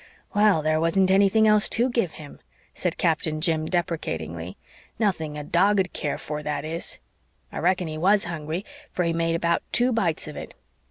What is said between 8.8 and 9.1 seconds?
for